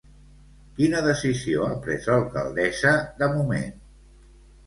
[0.77, 3.77] Quina decisió ha pres l'alcaldessa de moment?